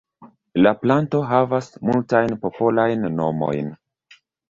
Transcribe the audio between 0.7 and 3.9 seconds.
planto havas multajn popolajn nomojn.